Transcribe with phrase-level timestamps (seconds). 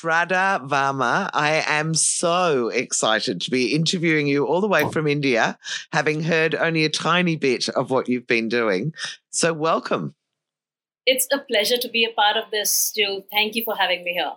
[0.00, 5.58] Shraddha Varma, I am so excited to be interviewing you all the way from India,
[5.92, 8.94] having heard only a tiny bit of what you've been doing.
[9.28, 10.14] So, welcome.
[11.04, 13.26] It's a pleasure to be a part of this, Jill.
[13.30, 14.32] Thank you for having me here.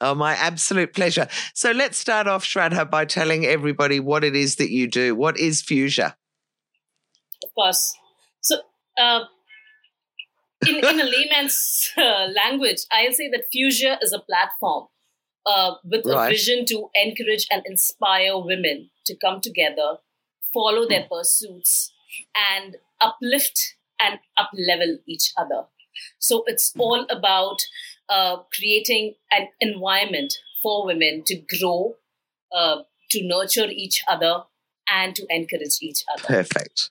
[0.00, 1.28] Oh, my absolute pleasure.
[1.52, 5.14] So, let's start off, Shraddha, by telling everybody what it is that you do.
[5.14, 6.14] What is Fuzia?
[7.44, 7.94] Of course.
[8.40, 8.56] So,
[8.98, 9.24] uh,
[10.68, 14.88] in, in a layman's uh, language, I'll say that Fuzia is a platform
[15.46, 16.26] uh, with right.
[16.26, 19.98] a vision to encourage and inspire women to come together,
[20.52, 21.92] follow their pursuits,
[22.52, 25.64] and uplift and uplevel each other.
[26.18, 27.58] So it's all about
[28.08, 31.94] uh, creating an environment for women to grow,
[32.54, 34.42] uh, to nurture each other,
[34.92, 36.22] and to encourage each other.
[36.24, 36.90] Perfect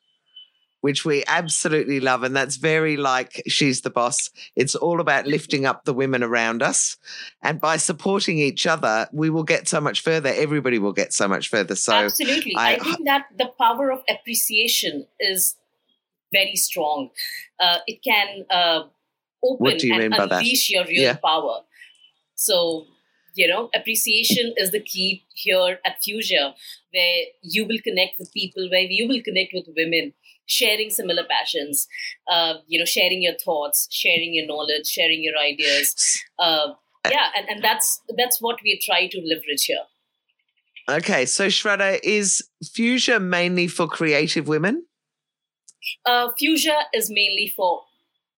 [0.85, 2.21] which we absolutely love.
[2.21, 4.29] And that's very like She's the Boss.
[4.55, 6.97] It's all about lifting up the women around us.
[7.41, 10.29] And by supporting each other, we will get so much further.
[10.29, 11.73] Everybody will get so much further.
[11.73, 12.55] So Absolutely.
[12.55, 15.55] I, I think that the power of appreciation is
[16.31, 17.09] very strong.
[17.59, 18.83] Uh, it can uh,
[19.43, 21.15] open and unleash your real yeah.
[21.15, 21.61] power.
[22.35, 22.85] So
[23.33, 26.53] you know appreciation is the key here at fuzia
[26.93, 30.13] where you will connect with people where you will connect with women
[30.45, 31.87] sharing similar passions,
[32.31, 36.21] uh, you know, sharing your thoughts, sharing your knowledge, sharing your ideas.
[36.39, 36.73] Uh,
[37.09, 39.85] yeah, and, and that's that's what we try to leverage here.
[40.87, 44.85] Okay, so Shraddha, is Fuzia mainly for creative women?
[46.05, 47.81] Uh, Fuzia is mainly for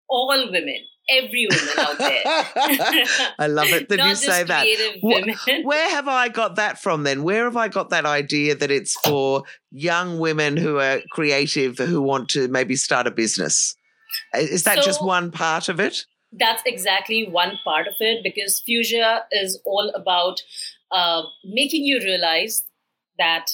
[0.10, 2.22] all women every woman out there.
[3.40, 4.66] I love it that you say that.
[5.64, 7.24] Where have I got that from then?
[7.24, 12.02] Where have I got that idea that it's for young women who are creative who
[12.02, 13.76] want to maybe start a business?
[14.34, 16.06] Is that so, just one part of it?
[16.32, 20.42] That's exactly one part of it because Fuzia is all about
[20.92, 22.64] uh, making you realize
[23.18, 23.48] that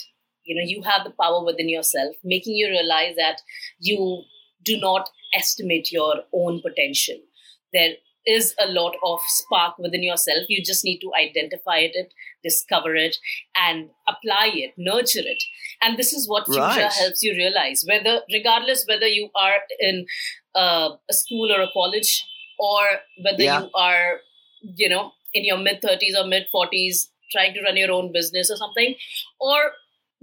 [0.44, 3.42] you know you have the power within yourself, making you realize that
[3.80, 4.24] you
[4.63, 7.16] do not estimate your own potential
[7.74, 7.94] there
[8.26, 10.46] is a lot of spark within yourself.
[10.48, 12.14] You just need to identify it,
[12.44, 13.18] discover it,
[13.56, 15.44] and apply it, nurture it.
[15.82, 16.94] And this is what Fuzia right.
[16.94, 17.84] helps you realize.
[17.88, 20.06] Whether, regardless whether you are in
[20.56, 22.26] uh, a school or a college,
[22.60, 22.84] or
[23.24, 23.62] whether yeah.
[23.62, 24.20] you are,
[24.62, 28.50] you know, in your mid thirties or mid forties, trying to run your own business
[28.50, 28.96] or something,
[29.40, 29.72] or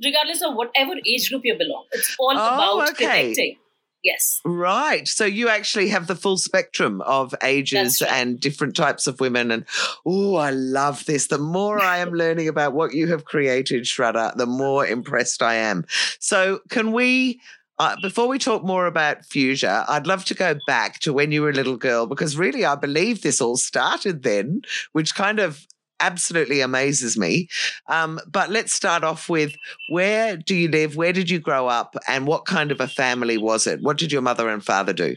[0.02, 3.04] regardless of whatever age group you belong, it's all oh, about okay.
[3.04, 3.56] connecting
[4.02, 4.40] Yes.
[4.44, 5.06] Right.
[5.06, 8.12] So you actually have the full spectrum of ages right.
[8.12, 9.50] and different types of women.
[9.50, 9.66] And
[10.06, 11.26] oh, I love this.
[11.26, 15.54] The more I am learning about what you have created, Shraddha, the more impressed I
[15.56, 15.84] am.
[16.18, 17.40] So can we?
[17.78, 21.40] Uh, before we talk more about Fuzia, I'd love to go back to when you
[21.40, 24.60] were a little girl because really I believe this all started then,
[24.92, 25.66] which kind of
[26.00, 27.48] absolutely amazes me.
[27.86, 29.54] Um, but let's start off with
[29.88, 30.96] where do you live?
[30.96, 31.94] Where did you grow up?
[32.08, 33.80] And what kind of a family was it?
[33.80, 35.16] What did your mother and father do?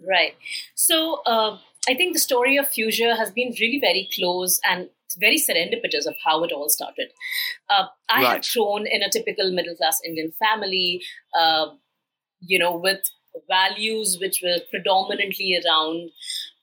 [0.00, 0.34] Right.
[0.74, 4.88] So uh, I think the story of Fuzia has been really very close and
[5.18, 7.08] very serendipitous of how it all started.
[7.70, 8.32] Uh, I right.
[8.34, 11.02] have grown in a typical middle class Indian family,
[11.38, 11.66] uh,
[12.40, 13.00] you know, with
[13.48, 16.10] values which were predominantly around,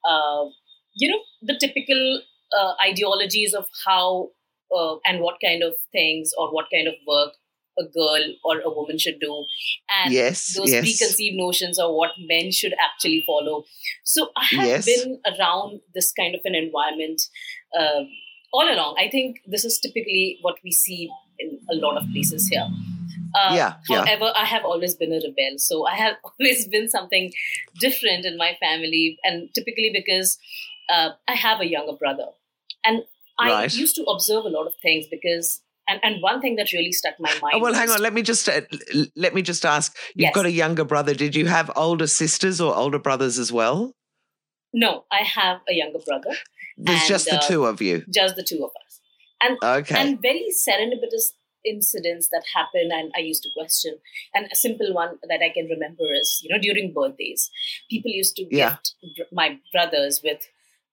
[0.07, 0.49] uh,
[0.93, 2.21] you know, the typical
[2.57, 4.29] uh, ideologies of how
[4.75, 7.33] uh, and what kind of things or what kind of work
[7.79, 9.45] a girl or a woman should do
[9.89, 10.81] and yes, those yes.
[10.81, 13.63] preconceived notions of what men should actually follow
[14.03, 14.85] so i have yes.
[14.85, 17.21] been around this kind of an environment
[17.79, 18.01] uh,
[18.51, 21.09] all along i think this is typically what we see
[21.39, 22.67] in a lot of places here
[23.33, 24.41] uh, yeah, however, yeah.
[24.41, 25.57] I have always been a rebel.
[25.57, 27.31] So I have always been something
[27.79, 29.17] different in my family.
[29.23, 30.37] And typically because
[30.89, 32.25] uh, I have a younger brother.
[32.85, 33.03] And
[33.39, 33.73] I right.
[33.73, 37.15] used to observe a lot of things because and, and one thing that really stuck
[37.19, 37.53] my mind.
[37.55, 38.01] Oh, well, hang on.
[38.01, 38.61] Let me just uh,
[39.15, 39.97] let me just ask.
[40.15, 40.35] You've yes.
[40.35, 41.13] got a younger brother.
[41.13, 43.93] Did you have older sisters or older brothers as well?
[44.73, 46.31] No, I have a younger brother.
[46.77, 48.05] There's and, just the uh, two of you.
[48.09, 49.01] Just the two of us.
[49.41, 49.99] And okay.
[49.99, 51.31] And very serendipitous
[51.65, 53.97] incidents that happen, and I used to question.
[54.33, 57.49] And a simple one that I can remember is, you know, during birthdays,
[57.89, 58.77] people used to yeah.
[59.15, 60.39] gift my brothers with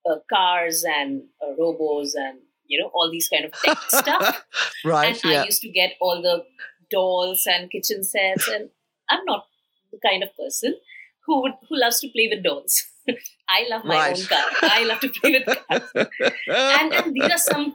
[0.08, 4.44] uh, cars and uh, robos and you know all these kind of tech stuff.
[4.84, 5.08] right.
[5.08, 5.42] And yeah.
[5.42, 6.44] I used to get all the
[6.90, 8.70] dolls and kitchen sets, and
[9.10, 9.46] I'm not
[9.92, 10.76] the kind of person
[11.26, 12.84] who would who loves to play with dolls.
[13.48, 14.18] I love my right.
[14.18, 14.44] own car.
[14.62, 16.08] I love to play with cars.
[16.46, 17.74] and, and these are some,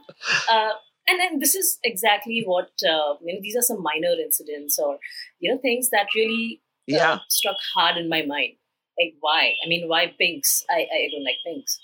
[0.50, 0.70] uh,
[1.08, 4.98] and then this is exactly what, uh, you know, these are some minor incidents or,
[5.40, 7.18] you know, things that really uh, yeah.
[7.28, 8.52] struck hard in my mind.
[8.98, 9.54] Like, why?
[9.64, 10.64] I mean, why pinks?
[10.70, 11.80] I, I don't like pinks.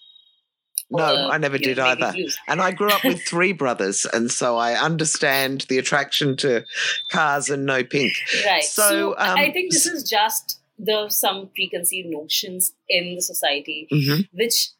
[0.90, 2.12] No, I never did know, either.
[2.48, 6.64] And I grew up with three brothers, and so I understand the attraction to
[7.12, 8.12] cars and no pink.
[8.44, 8.64] Right.
[8.64, 13.86] So, so um, I think this is just the some preconceived notions in the society,
[13.92, 14.22] mm-hmm.
[14.32, 14.70] which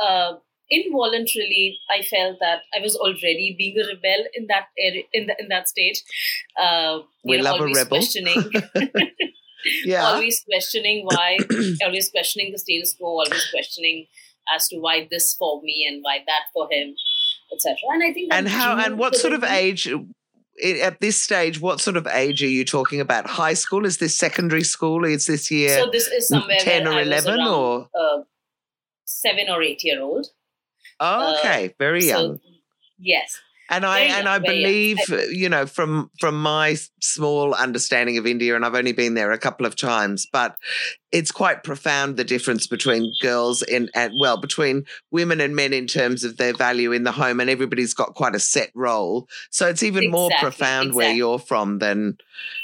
[0.00, 0.34] uh,
[0.70, 5.36] involuntarily I felt that I was already being a rebel in that area, in the,
[5.40, 6.02] in that stage.
[6.60, 7.98] Uh, we love a rebel.
[7.98, 8.50] Questioning.
[9.84, 10.04] yeah.
[10.04, 11.38] Always questioning why.
[11.84, 13.08] always questioning the status quo.
[13.08, 14.06] Always questioning
[14.54, 16.94] as to why this for me and why that for him,
[17.52, 17.76] etc.
[17.92, 18.32] And I think.
[18.32, 18.76] And how?
[18.78, 19.88] And what sort of age?
[20.82, 23.26] at this stage, what sort of age are you talking about?
[23.26, 23.86] High school?
[23.86, 25.04] Is this secondary school?
[25.04, 25.78] Is this year?
[25.78, 28.22] So this is somewhere ten or eleven, around, or uh,
[29.04, 30.26] seven or eight year old.
[31.00, 32.36] Oh, okay, uh, very young.
[32.36, 32.42] So,
[32.98, 34.98] yes, and I and I believe
[35.30, 39.38] you know from from my small understanding of India, and I've only been there a
[39.38, 40.56] couple of times, but
[41.12, 45.86] it's quite profound the difference between girls in and well between women and men in
[45.86, 49.28] terms of their value in the home, and everybody's got quite a set role.
[49.50, 51.04] So it's even exactly, more profound exactly.
[51.04, 52.16] where you're from than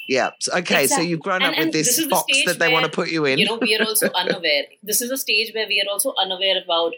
[0.08, 0.30] yeah.
[0.48, 0.88] Okay, exactly.
[0.88, 3.10] so you've grown and, up with this, this box that they where, want to put
[3.10, 3.38] you in.
[3.38, 4.64] You know, we are also unaware.
[4.82, 6.94] This is a stage where we are also unaware about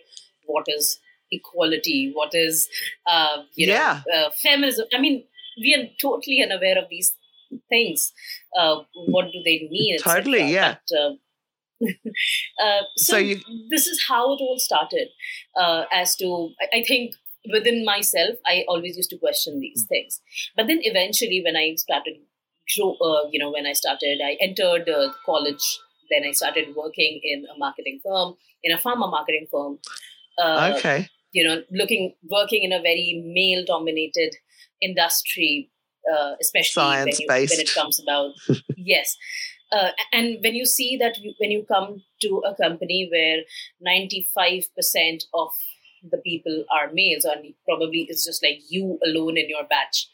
[0.47, 1.01] what is
[1.31, 2.69] equality, what is,
[3.07, 4.03] uh, you yeah.
[4.07, 4.87] know, uh, feminism.
[4.95, 5.25] I mean,
[5.59, 7.17] we are totally unaware of these
[7.69, 8.13] things.
[8.59, 9.99] Uh, what do they mean?
[9.99, 10.77] Totally, yeah.
[10.91, 11.11] But, uh,
[12.63, 13.41] uh, so, so you,
[13.71, 15.09] this is how it all started.
[15.59, 17.15] Uh, as to, I, I, think
[17.53, 19.89] within myself, I always used to question these mm.
[19.89, 20.21] things.
[20.57, 22.15] But then eventually, when I started,
[22.81, 25.79] uh, you know, when I started, I entered uh, college.
[26.11, 29.79] Then I started working in a marketing firm, in a pharma marketing firm.
[30.39, 34.35] Uh, okay you know, looking, working in a very male dominated
[34.81, 35.71] industry,
[36.11, 38.31] uh, especially when, you, when, it comes about,
[38.77, 39.15] yes.
[39.71, 43.43] Uh, and when you see that you, when you come to a company where
[43.87, 45.51] 95% of
[46.11, 50.09] the people are males, and probably it's just like you alone in your batch,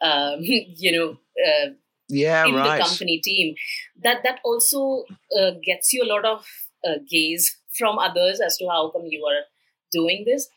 [0.00, 1.10] um, you know,
[1.44, 1.70] uh,
[2.08, 2.78] yeah, in right.
[2.78, 3.56] the company team,
[4.04, 5.04] that that also
[5.36, 6.44] uh, gets you a lot of
[6.86, 9.42] uh, gaze from others as to how come you are
[9.90, 10.48] doing this.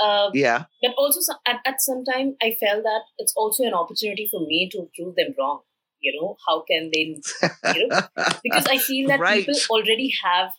[0.00, 0.64] Uh, yeah.
[0.82, 4.68] But also, at, at some time, I felt that it's also an opportunity for me
[4.72, 5.60] to prove them wrong.
[6.00, 7.20] You know, how can they,
[7.74, 8.00] you know,
[8.42, 9.46] because I feel that right.
[9.46, 10.50] people already have,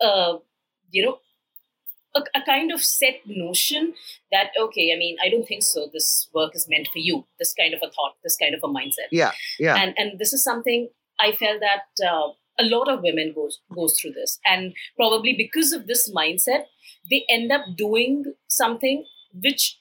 [0.00, 0.38] uh,
[0.90, 1.18] you know,
[2.16, 3.94] a, a, kind of set notion
[4.32, 5.88] that, okay, I mean, I don't think so.
[5.92, 7.24] This work is meant for you.
[7.38, 9.10] This kind of a thought, this kind of a mindset.
[9.12, 9.30] Yeah.
[9.60, 9.76] Yeah.
[9.76, 10.88] And, and this is something
[11.20, 15.72] I felt that, uh, a lot of women goes goes through this and probably because
[15.72, 16.66] of this mindset
[17.10, 19.04] they end up doing something
[19.42, 19.78] which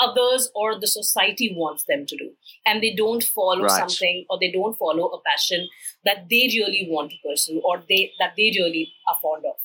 [0.00, 2.30] others or the society wants them to do
[2.66, 3.70] and they don't follow right.
[3.70, 5.68] something or they don't follow a passion
[6.04, 9.56] that they really want to pursue or they that they really are fond of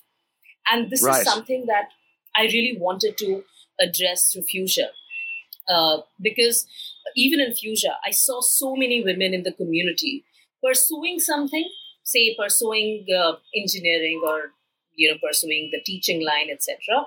[0.71, 1.19] and this right.
[1.19, 1.89] is something that
[2.35, 3.43] i really wanted to
[3.81, 4.87] address through fuzia
[5.67, 6.65] uh, because
[7.15, 10.23] even in fuzia i saw so many women in the community
[10.63, 11.69] pursuing something
[12.03, 14.51] say pursuing uh, engineering or
[14.95, 17.05] you know pursuing the teaching line etc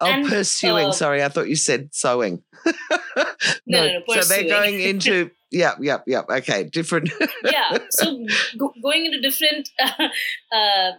[0.00, 0.88] Oh, and, pursuing.
[0.88, 2.42] Uh, Sorry, I thought you said sewing.
[2.66, 3.24] no,
[3.66, 6.22] no, no, So they're going into yeah, yeah, yeah.
[6.28, 7.10] Okay, different.
[7.44, 8.26] yeah, so
[8.58, 10.08] go, going into different, uh,
[10.54, 10.92] uh,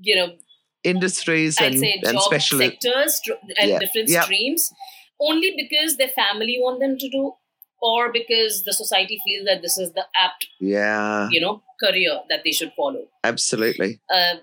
[0.00, 0.34] you know,
[0.82, 3.20] industries I'd and, say and special sectors
[3.58, 4.22] and yeah, different yeah.
[4.22, 4.72] streams,
[5.20, 7.32] only because their family want them to do,
[7.80, 12.40] or because the society feels that this is the apt, yeah, you know, career that
[12.44, 13.06] they should follow.
[13.22, 14.00] Absolutely.
[14.12, 14.36] Uh,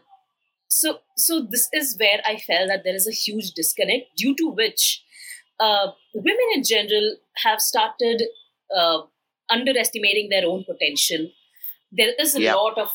[0.68, 4.50] so so this is where i felt that there is a huge disconnect due to
[4.50, 5.04] which
[5.60, 8.22] uh, women in general have started
[8.76, 9.00] uh,
[9.50, 11.28] underestimating their own potential
[11.92, 12.56] there is a yep.
[12.56, 12.92] lot of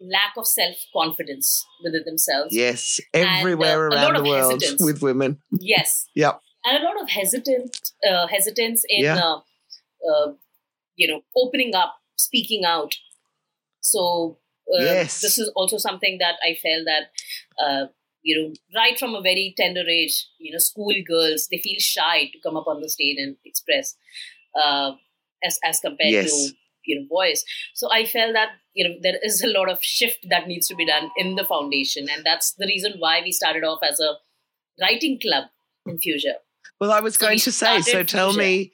[0.00, 4.84] lack of self-confidence within themselves yes everywhere and, uh, around the world hesitance.
[4.84, 9.16] with women yes yep and a lot of hesitant uh, hesitance in yeah.
[9.16, 9.38] Uh,
[10.10, 10.32] uh,
[10.96, 12.94] you know opening up speaking out
[13.80, 14.38] so
[14.74, 15.20] uh, yes.
[15.20, 17.86] this is also something that I felt that uh,
[18.22, 22.30] you know right from a very tender age, you know, school girls they feel shy
[22.32, 23.96] to come up on the stage and express
[24.60, 24.92] uh,
[25.44, 26.30] as as compared yes.
[26.30, 26.54] to
[26.84, 27.44] you know boys.
[27.74, 30.74] So I felt that you know there is a lot of shift that needs to
[30.74, 34.14] be done in the foundation, and that's the reason why we started off as a
[34.80, 35.44] writing club
[35.86, 36.34] in Fuzia.
[36.80, 38.38] Well, I was so going to say, so tell Fuzia.
[38.38, 38.72] me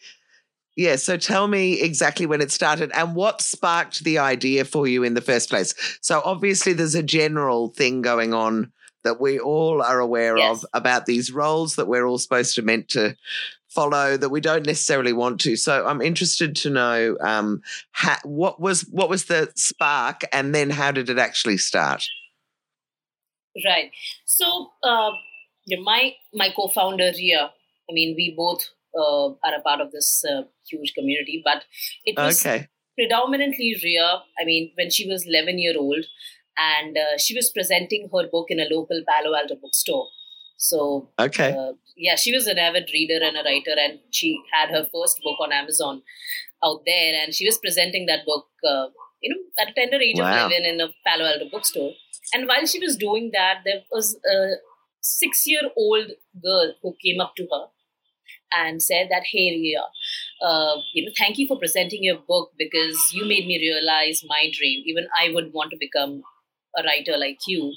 [0.76, 5.02] Yeah, so tell me exactly when it started and what sparked the idea for you
[5.02, 5.74] in the first place.
[6.00, 8.72] So obviously there's a general thing going on
[9.04, 10.62] that we all are aware yes.
[10.62, 13.16] of about these roles that we're all supposed to meant to
[13.68, 15.56] follow that we don't necessarily want to.
[15.56, 20.70] So I'm interested to know um, how, what was what was the spark, and then
[20.70, 22.04] how did it actually start?
[23.64, 23.90] Right.
[24.24, 25.10] So uh,
[25.82, 27.50] my my co-founder Riya.
[27.90, 31.64] I mean, we both uh, are a part of this uh, huge community, but
[32.04, 32.68] it was okay.
[32.96, 34.22] predominantly Riya.
[34.40, 36.04] I mean, when she was 11 year old,
[36.58, 40.08] and uh, she was presenting her book in a local Palo Alto bookstore.
[40.58, 44.70] So okay, uh, yeah, she was an avid reader and a writer, and she had
[44.70, 46.02] her first book on Amazon
[46.64, 48.86] out there, and she was presenting that book, uh,
[49.20, 50.30] you know, at a tender age wow.
[50.30, 51.92] of eleven in a Palo Alto bookstore.
[52.32, 54.54] And while she was doing that, there was a
[55.00, 57.66] six-year-old girl who came up to her
[58.56, 59.84] and said that, "Hey, Riya,
[60.42, 64.50] uh, you know, thank you for presenting your book because you made me realize my
[64.52, 64.82] dream.
[64.86, 66.22] Even I would want to become
[66.76, 67.72] a writer like you."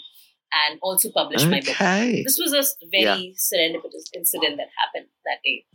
[0.67, 1.50] and also publish okay.
[1.50, 2.24] my book.
[2.24, 3.17] This was a very yeah.
[3.36, 5.65] serendipitous incident that happened that day.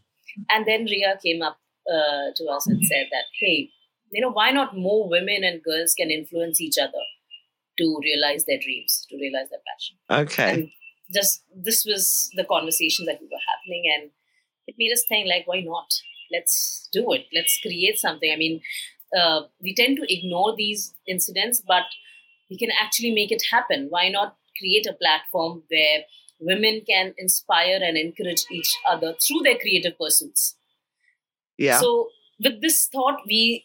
[0.48, 1.58] And then Riya came up
[1.90, 3.70] uh, to us and said that, hey,
[4.10, 7.04] you know, why not more women and girls can influence each other
[7.78, 9.96] to realize their dreams, to realize their passion?
[10.10, 10.52] Okay.
[10.52, 10.68] And
[11.14, 14.10] just this was the conversation that we were happening, and
[14.70, 15.92] it made us think, like, why not?
[16.32, 17.26] Let's do it.
[17.34, 18.30] Let's create something.
[18.32, 18.60] I mean,
[19.18, 21.84] uh, we tend to ignore these incidents, but
[22.48, 23.88] we can actually make it happen.
[23.90, 26.04] Why not create a platform where
[26.40, 30.56] women can inspire and encourage each other through their creative pursuits.
[31.58, 31.78] Yeah.
[31.78, 32.08] So
[32.42, 33.64] with this thought, we,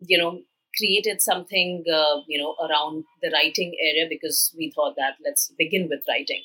[0.00, 0.40] you know,
[0.76, 5.88] created something, uh, you know, around the writing area because we thought that let's begin
[5.90, 6.42] with writing.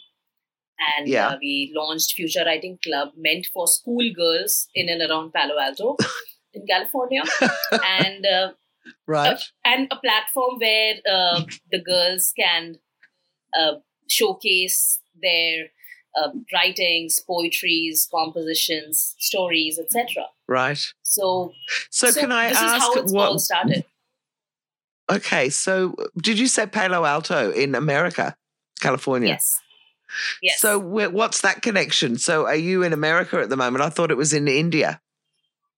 [0.80, 1.30] And yeah.
[1.30, 5.98] uh, we launched Fuzia Writing Club, meant for schoolgirls in and around Palo Alto
[6.54, 7.24] in California.
[7.72, 8.52] and uh,
[9.08, 9.40] right.
[9.66, 12.78] A, and a platform where uh, the girls can
[13.60, 13.76] uh,
[14.08, 15.68] showcase their
[16.18, 20.26] uh, writings, poetries, compositions, stories, etc.
[20.48, 20.80] Right.
[21.04, 21.54] So,
[21.90, 23.86] so, so can I this ask is how it's what, all started.
[25.10, 28.36] Okay, so did you say Palo Alto in America,
[28.82, 29.30] California?
[29.30, 29.60] Yes.
[30.42, 30.60] Yes.
[30.60, 32.18] So what's that connection?
[32.18, 33.84] So are you in America at the moment?
[33.84, 35.02] I thought it was in India.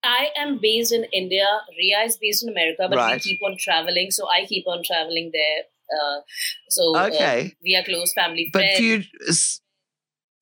[0.04, 1.46] I am based in India.
[1.78, 3.16] Riya is based in America, but right.
[3.16, 4.12] we keep on traveling.
[4.12, 6.22] So I keep on traveling there uh,
[6.70, 7.56] so uh, okay.
[7.64, 9.62] we are close family but friends.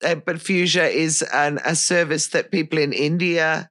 [0.04, 3.68] Uh, but Fuzia is an, a service that people in India,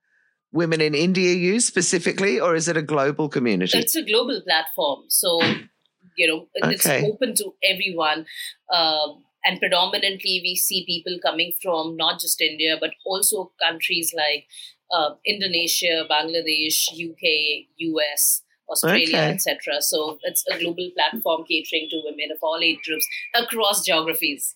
[0.52, 3.78] women in India use specifically, or is it a global community?
[3.78, 5.06] It's a global platform.
[5.08, 5.42] So,
[6.18, 7.10] you know, it's okay.
[7.10, 8.26] open to everyone.
[8.74, 14.46] Um, and predominantly, we see people coming from not just India, but also countries like
[14.92, 18.44] uh, Indonesia, Bangladesh, UK, US.
[18.70, 19.32] Australia, okay.
[19.32, 19.82] etc.
[19.82, 24.56] So it's a global platform catering to women of all age groups across geographies.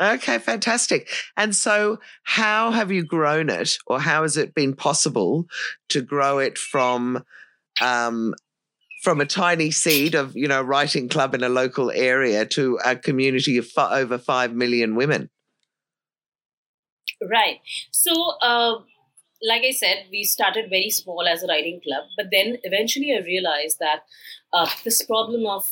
[0.00, 1.08] Okay, fantastic.
[1.36, 5.46] And so, how have you grown it, or how has it been possible
[5.88, 7.24] to grow it from
[7.82, 8.34] um,
[9.08, 12.94] from a tiny seed of you know writing club in a local area to a
[12.94, 15.30] community of f- over five million women?
[17.22, 17.60] Right.
[17.90, 18.12] So.
[18.42, 18.80] Uh,
[19.40, 23.24] like I said, we started very small as a writing club, but then eventually I
[23.24, 24.00] realized that
[24.52, 25.64] uh, this problem of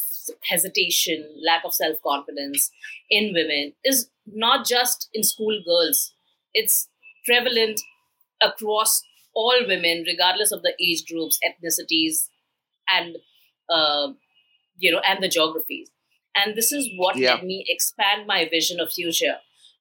[0.48, 2.70] hesitation, lack of self confidence
[3.10, 6.14] in women is not just in school girls,
[6.54, 6.88] it's
[7.24, 7.80] prevalent
[8.40, 9.02] across
[9.34, 12.28] all women, regardless of the age groups, ethnicities,
[12.88, 13.16] and
[13.70, 14.12] uh,
[14.78, 15.90] you know, and the geographies.
[16.34, 17.40] And this is what yeah.
[17.42, 19.36] me expand my vision of future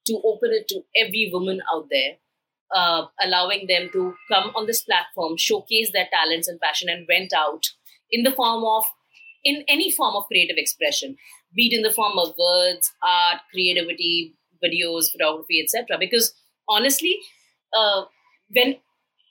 [0.08, 2.18] to open it to every woman out there
[2.74, 7.34] uh, allowing them to come on this platform, showcase their talents and passion, and went
[7.34, 7.68] out
[8.12, 8.86] in the form of
[9.44, 11.16] in any form of creative expression,
[11.56, 15.98] be it in the form of words, art, creativity, videos, photography, etc.
[16.00, 16.34] Because
[16.68, 17.18] honestly,
[17.78, 18.06] uh,
[18.50, 18.78] when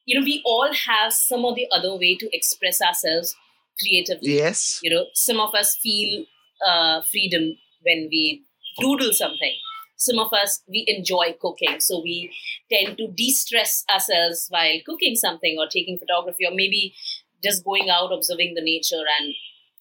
[0.05, 3.35] you know we all have some or the other way to express ourselves
[3.79, 4.37] creatively.
[4.37, 4.81] Yes.
[4.83, 6.25] You know, some of us feel
[6.67, 8.45] uh, freedom when we
[8.81, 9.55] doodle something
[9.97, 12.31] some of us we enjoy cooking so we
[12.71, 16.95] tend to de-stress ourselves while cooking something or taking photography or maybe
[17.43, 19.35] just going out observing the nature and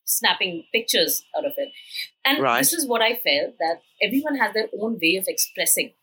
[0.05, 1.69] snapping pictures out of it
[2.25, 2.59] and right.
[2.59, 5.93] this is what i felt that everyone has their own way of expressing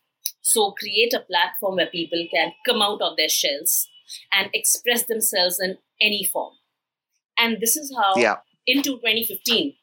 [0.41, 3.87] so create a platform where people can come out of their shells
[4.33, 6.53] and express themselves in any form
[7.41, 8.37] and this is how yeah.
[8.67, 9.73] into 2015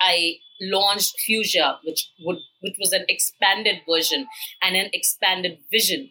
[0.00, 4.26] i launched Fuzia, which would which was an expanded version
[4.62, 6.10] and an expanded vision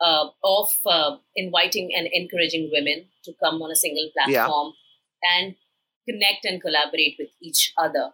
[0.00, 4.72] uh, of uh, inviting and encouraging women to come on a single platform
[5.22, 5.38] yeah.
[5.38, 5.54] and
[6.08, 8.10] connect and collaborate with each other.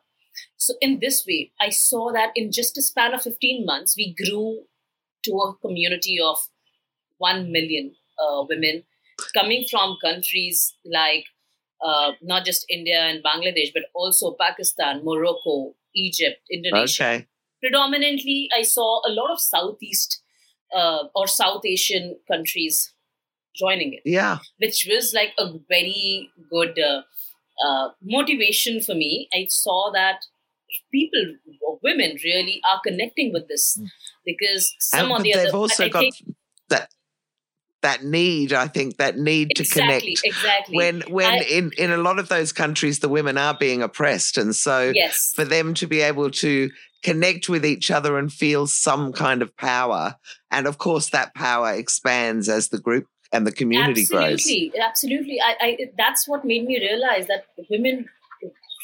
[0.57, 4.15] So, in this way, I saw that in just a span of 15 months, we
[4.15, 4.65] grew
[5.25, 6.37] to a community of
[7.19, 8.85] 1 million uh, women
[9.35, 11.25] coming from countries like
[11.85, 17.05] uh, not just India and Bangladesh, but also Pakistan, Morocco, Egypt, Indonesia.
[17.05, 17.27] Okay.
[17.61, 20.23] Predominantly, I saw a lot of Southeast
[20.75, 22.93] uh, or South Asian countries
[23.55, 24.03] joining it.
[24.05, 24.39] Yeah.
[24.59, 27.03] Which was like a very good uh,
[27.67, 29.29] uh, motivation for me.
[29.35, 30.27] I saw that
[30.93, 31.37] people,
[31.83, 33.87] women, really are connecting with this hmm.
[34.25, 36.05] because some and, of the they've other, also I, I got
[36.69, 36.91] that
[37.87, 41.97] that need i think that need to connect exactly when when I, in in a
[41.97, 45.33] lot of those countries the women are being oppressed and so yes.
[45.37, 46.69] for them to be able to
[47.05, 50.17] connect with each other and feel some kind of power
[50.51, 55.41] and of course that power expands as the group and the community absolutely, grows absolutely
[55.41, 58.07] I, I that's what made me realize that women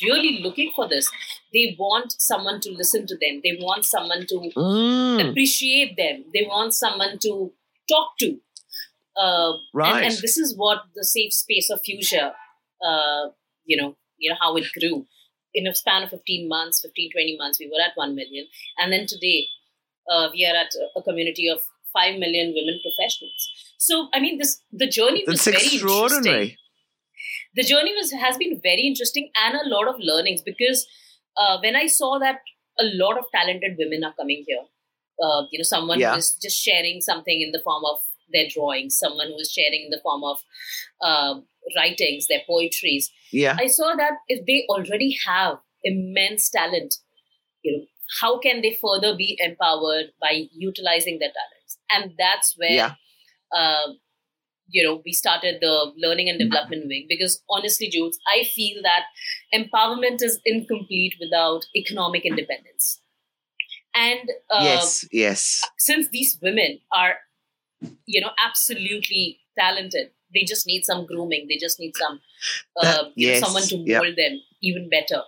[0.02, 1.08] really looking for this.
[1.52, 3.40] They want someone to listen to them.
[3.44, 5.30] They want someone to mm.
[5.30, 6.24] appreciate them.
[6.34, 7.52] They want someone to
[7.88, 8.38] talk to.
[9.16, 9.96] Uh, right.
[9.96, 12.32] And, and, this is what the safe space of Fuzia,
[12.86, 13.28] uh,
[13.64, 15.06] you know, you know how it grew.
[15.54, 18.46] In a span of 15 months, 15, 20 months, we were at 1 million.
[18.78, 19.48] And then today,
[20.10, 21.60] uh, we are at a community of
[21.92, 23.74] 5 million women professionals.
[23.78, 26.58] So, I mean, this the journey was That's very extraordinary.
[27.54, 30.86] The journey was has been very interesting and a lot of learnings because
[31.36, 32.40] uh, when I saw that
[32.78, 34.62] a lot of talented women are coming here,
[35.22, 36.16] uh, you know, someone yeah.
[36.16, 37.98] is just sharing something in the form of
[38.32, 40.38] their drawings, someone who is sharing in the form of
[41.00, 41.40] uh,
[41.76, 43.10] writings, their poetries.
[43.32, 43.56] Yeah.
[43.58, 46.96] I saw that if they already have immense talent,
[47.62, 47.84] you know,
[48.20, 51.78] how can they further be empowered by utilizing their talents?
[51.90, 52.94] And that's where, yeah.
[53.56, 53.92] uh,
[54.68, 59.04] you know, we started the learning and development wing because honestly, Jules, I feel that
[59.54, 63.00] empowerment is incomplete without economic independence.
[63.94, 65.62] And uh, yes, yes.
[65.78, 67.16] Since these women are
[68.06, 70.10] you know, absolutely talented.
[70.34, 71.46] They just need some grooming.
[71.48, 72.20] They just need some
[72.76, 74.16] uh, that, yes, know, someone to mold yep.
[74.16, 75.22] them even better.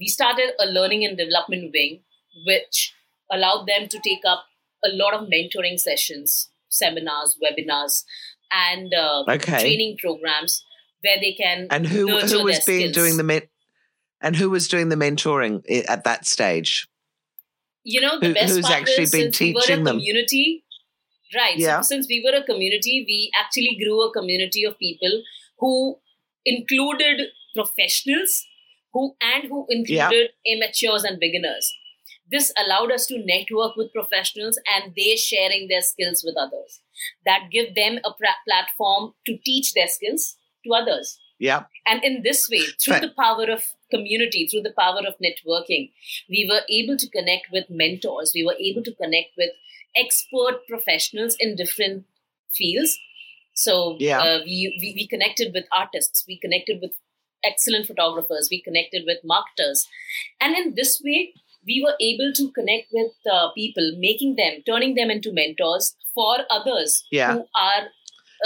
[0.00, 2.00] We started a learning and development wing,
[2.46, 2.94] which
[3.30, 4.44] allowed them to take up
[4.84, 8.04] a lot of mentoring sessions, seminars, webinars,
[8.50, 9.60] and uh, okay.
[9.60, 10.64] training programs
[11.02, 12.94] where they can and who who was being skills.
[12.94, 13.48] doing the men-
[14.20, 16.88] and who was doing the mentoring at that stage.
[17.84, 19.96] You know, the who, best who's part actually is been teaching we were a them.
[19.96, 20.64] community
[21.34, 21.58] Right.
[21.58, 21.80] Yeah.
[21.80, 25.22] So since we were a community, we actually grew a community of people
[25.58, 25.98] who
[26.44, 28.46] included professionals
[28.92, 30.54] who and who included yeah.
[30.54, 31.74] amateurs and beginners.
[32.30, 36.80] This allowed us to network with professionals and they sharing their skills with others.
[37.24, 40.36] That give them a platform to teach their skills
[40.66, 41.18] to others.
[41.38, 41.64] Yeah.
[41.86, 45.92] And in this way, through the power of community, through the power of networking,
[46.28, 48.32] we were able to connect with mentors.
[48.34, 49.50] We were able to connect with
[49.96, 52.04] expert professionals in different
[52.54, 52.98] fields.
[53.54, 54.20] So yeah.
[54.20, 56.92] Uh, we, we, we connected with artists, we connected with
[57.44, 59.86] excellent photographers, we connected with marketers,
[60.40, 61.34] and in this way,
[61.66, 66.38] we were able to connect with uh, people, making them, turning them into mentors for
[66.50, 67.34] others yeah.
[67.34, 67.88] who are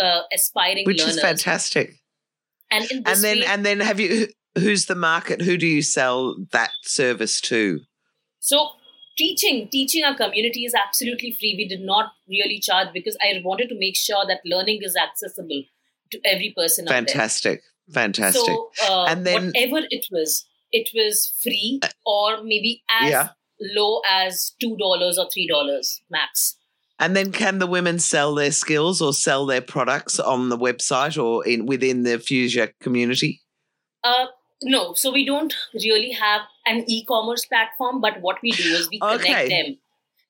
[0.03, 1.17] uh, aspiring which learners.
[1.17, 1.95] is fantastic.
[2.71, 5.43] And and then way, and then have you who's the market?
[5.43, 7.81] Who do you sell that service to?
[8.41, 8.71] So
[9.17, 11.55] teaching teaching our community is absolutely free.
[11.57, 15.65] We did not really charge because i wanted to make sure that learning is accessible
[16.11, 17.63] to every person fantastic.
[17.91, 18.45] Fantastic.
[18.45, 23.29] So uh, and then whatever it was it was free uh, or maybe as yeah.
[23.61, 26.57] low as two dollars or three dollars max.
[26.99, 31.21] And then can the women sell their skills or sell their products on the website
[31.23, 33.43] or in within the Fuzia community?
[34.05, 34.27] Uh,
[34.65, 38.99] no, so we don't really have an e-commerce platform, but what we do is we
[38.99, 39.49] connect okay.
[39.49, 39.79] them.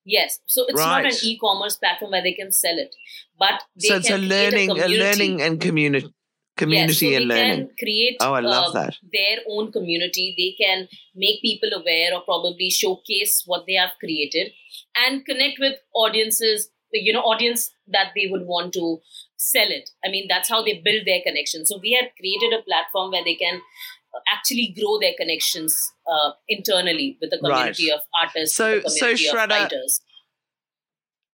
[0.04, 1.02] Yes, so it's right.
[1.02, 2.94] not an e-commerce platform where they can sell it,
[3.38, 6.12] but so it's a learning, a, a, learning and community,
[6.56, 7.70] community yes, so and learning.
[7.78, 8.16] create.
[8.20, 8.96] Oh, I love uh, that.
[9.12, 10.34] Their own community.
[10.36, 14.52] They can make people aware or probably showcase what they have created
[14.96, 16.70] and connect with audiences.
[16.92, 19.00] You know, audience that they would want to
[19.36, 19.90] sell it.
[20.04, 21.64] I mean, that's how they build their connection.
[21.66, 23.60] So we have created a platform where they can
[24.32, 27.96] actually grow their connections uh, internally with the community right.
[27.96, 29.68] of artists, so, so Shraddha,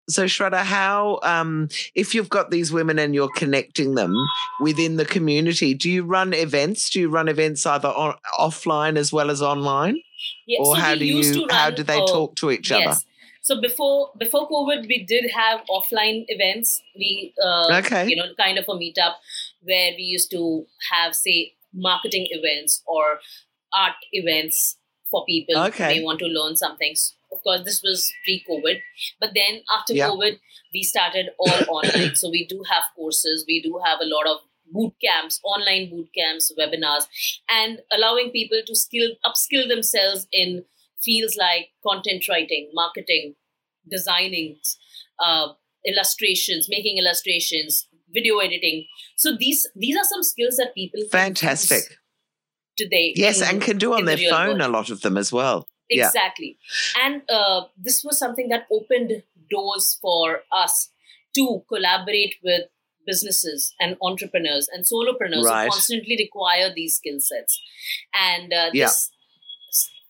[0.09, 4.13] So Shraddha, how um, if you've got these women and you're connecting them
[4.59, 6.89] within the community, do you run events?
[6.89, 9.99] Do you run events either on, offline as well as online?
[10.47, 12.87] Yeah, or so how do you run, how do they uh, talk to each yes.
[12.87, 12.99] other?
[13.41, 16.81] So before before COVID, we did have offline events.
[16.95, 18.07] We uh, Okay.
[18.07, 19.15] you know kind of a meetup
[19.61, 23.19] where we used to have say marketing events or
[23.73, 24.77] art events
[25.11, 25.95] for people Okay.
[25.97, 26.95] they want to learn something.
[27.31, 28.79] Of course, this was pre-COVID,
[29.19, 30.09] but then after Yeah.
[30.09, 30.39] COVID,
[30.73, 32.15] we started all online.
[32.15, 33.43] So we do have courses.
[33.47, 34.37] We do have a lot of
[34.71, 37.05] boot camps, online boot camps, webinars,
[37.49, 40.65] and allowing people to skill upskill themselves in
[41.01, 43.35] fields like content writing, marketing,
[43.89, 44.57] designing,
[45.19, 45.49] uh,
[45.85, 48.85] illustrations, making illustrations, video editing.
[49.17, 51.83] So these these are some skills that people Fantastic.
[52.77, 53.13] today.
[53.15, 54.61] Yes, in- and can do on in the their phone world.
[54.61, 55.67] a lot of them as well.
[55.89, 56.07] Yeah.
[56.07, 56.57] Exactly.
[57.03, 59.11] And uh, this was something that opened
[59.51, 60.89] doors for us
[61.35, 62.63] to collaborate with
[63.05, 65.65] businesses and entrepreneurs and solopreneurs Right.
[65.65, 67.61] who constantly require these skill sets.
[68.13, 68.85] And uh, Yeah.
[68.87, 69.11] this,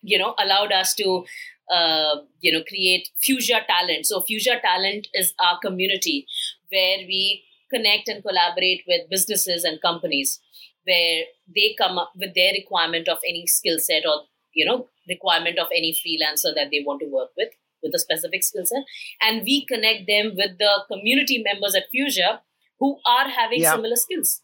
[0.02, 1.26] you know, allowed us to,
[1.70, 4.06] uh, you know, create Fuzia Talent.
[4.06, 6.26] So Fuzia Talent is our community
[6.72, 10.40] where we connect and collaborate with businesses and companies
[10.86, 11.24] where
[11.56, 14.24] they come up with their requirement of any skill set or
[14.54, 17.50] you know requirement of any freelancer that they want to work with
[17.84, 18.84] with a specific skill set
[19.22, 22.40] and we connect them with the community members at Fuzia
[22.80, 23.72] who are having Yeah.
[23.76, 24.42] similar skills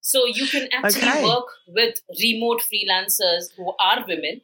[0.00, 1.24] so you can actually Okay.
[1.24, 4.40] work with remote freelancers who are women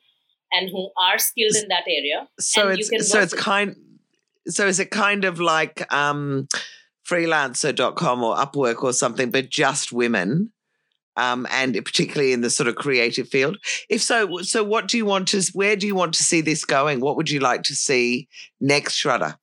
[0.52, 3.40] and who are skilled in that area So And you it's can so it's with-
[3.42, 3.76] kind
[4.46, 6.48] so is it kind of like um
[7.08, 10.52] freelancer.com or Upwork or something, but just women?
[11.16, 13.58] Um, and particularly in the sort of creative field.
[13.88, 15.42] If so, so what do you want to?
[15.52, 16.98] Where do you want to see this going?
[16.98, 18.28] What would you like to see
[18.60, 19.36] next, Shraddha?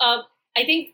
[0.00, 0.18] uh,
[0.56, 0.90] I think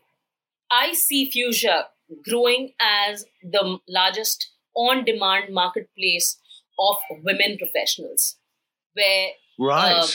[0.71, 1.83] I see Fuzia
[2.27, 6.39] growing as the largest on demand marketplace
[6.79, 8.37] of women professionals,
[8.93, 9.91] where, Right.
[10.01, 10.09] Um,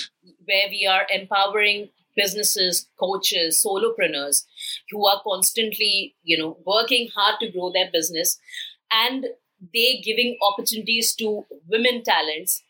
[0.47, 4.45] where we are empowering businesses, coaches, solopreneurs
[4.91, 8.39] who are constantly, you know, working hard to grow their business
[8.91, 9.27] and
[9.75, 12.63] they giving opportunities to women talents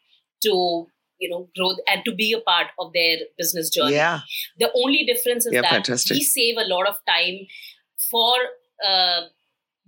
[0.42, 0.86] to,
[1.18, 3.94] you know, grow and to be a part of their business journey.
[3.94, 4.20] yeah.
[4.58, 6.14] The only difference is Yeah, that fantastic.
[6.16, 7.46] we save a lot of time
[8.10, 8.34] for
[8.86, 9.22] uh,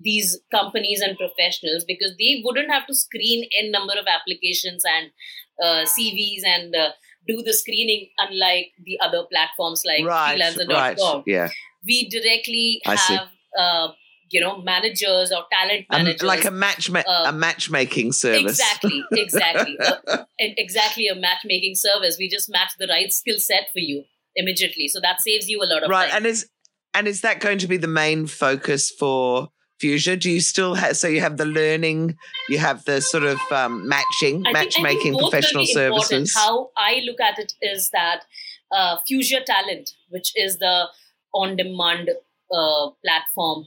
[0.01, 5.11] these companies and professionals because they wouldn't have to screen n number of applications and
[5.63, 6.91] uh, CVs and uh,
[7.27, 10.39] do the screening unlike the other platforms like right.
[10.39, 11.17] freelancer.com.
[11.17, 11.23] Right.
[11.27, 11.49] Yeah.
[11.85, 13.29] We directly I have
[13.59, 13.89] uh,
[14.31, 18.59] you know managers or talent Um, managers like a match uh, a matchmaking service.
[18.59, 19.79] Exactly, exactly.
[19.79, 22.17] Uh, exactly a matchmaking service.
[22.19, 24.05] We just match the right skill set for you
[24.35, 24.89] immediately.
[24.89, 26.11] So that saves you a lot of right.
[26.11, 26.19] time.
[26.19, 26.49] And is
[26.95, 29.49] and is that going to be the main focus for
[29.81, 30.19] Fuzia?
[30.19, 32.17] Do you still have so you have the learning,
[32.49, 36.35] you have the sort of um, matching, I think- think matchmaking will professional services?
[36.35, 38.25] How I look at it is that
[38.71, 40.87] uh, Fuzia Talent, which is the
[41.35, 42.11] on-demand
[42.53, 43.67] uh, platform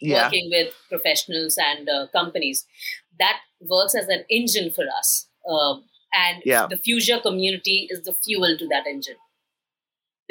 [0.00, 0.24] yeah.
[0.24, 2.66] working with professionals and uh, companies,
[3.18, 5.28] that works as an engine for us.
[5.50, 6.66] Um and Yeah.
[6.68, 9.16] the Fuzia community is the fuel to that engine.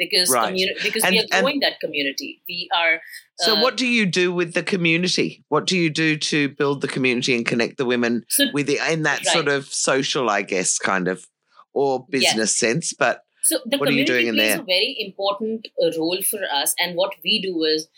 [0.02, 0.54] Because Right.
[0.54, 2.30] communi- because And- we are growing that community.
[2.48, 3.00] We are
[3.46, 5.28] So uh, what do you do with the community?
[5.48, 8.78] What do you do to build the community and connect the women so with the
[8.92, 11.26] in that sort of social, I guess, kind of
[11.72, 12.94] or business sense?
[13.04, 14.60] But So the What are you community doing in plays there?
[14.60, 17.88] a very important uh, role for us, and what we do is,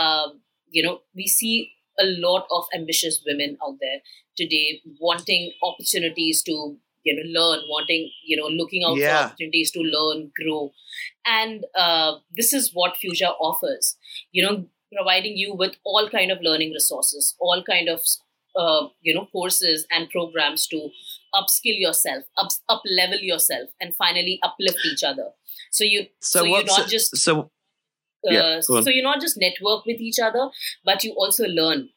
[0.00, 0.40] um,
[0.76, 4.00] you know, we see a lot of ambitious women out there
[4.36, 6.54] today wanting opportunities to,
[7.06, 9.08] you know, learn, wanting, you know, looking out Yeah.
[9.18, 10.72] for opportunities to learn, grow,
[11.24, 13.96] and uh, this is what Fuzia offers.
[14.32, 18.00] You know, providing you with all kind of learning resources, all kind of
[18.56, 20.90] uh, you know courses and programs to
[21.34, 25.28] upskill yourself, up up level yourself, and finally uplift each other.
[25.70, 27.40] So you so, so you're not just so
[28.28, 30.48] uh, yeah, so you not just network with each other,
[30.84, 31.90] but you also learn.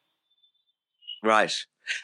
[1.24, 1.54] Right.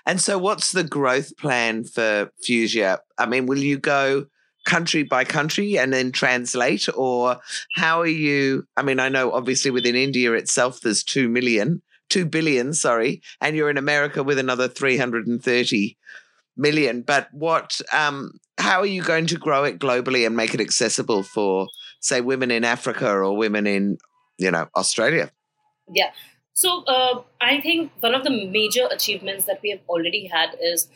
[0.05, 2.99] And so, what's the growth plan for Fuzia?
[3.17, 4.25] I mean, will you go
[4.65, 7.37] country by country and then translate, or
[7.75, 8.67] how are you?
[8.75, 13.55] I mean, I know obviously within India itself, there's 2 million, 2 billion, sorry, and
[13.55, 15.97] you're in America with another 330
[16.57, 17.01] million.
[17.01, 21.23] But what, um, how are you going to grow it globally and make it accessible
[21.23, 21.67] for,
[21.99, 23.97] say, women in Africa or women in,
[24.37, 25.31] you know, Australia?
[25.93, 26.11] Yeah.
[26.55, 30.87] So uh, I think one of the major achievements that we have already had is